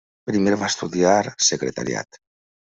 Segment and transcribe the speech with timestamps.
[0.29, 1.19] Primer va estudiar
[1.51, 2.23] Secretariat.